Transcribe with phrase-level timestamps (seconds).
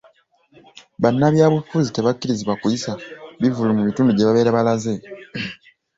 [1.01, 2.91] Banabyabufuzi tebakkirizibwa kuyisa
[3.41, 4.93] bivvulu mu bitundu gye babeera balaze.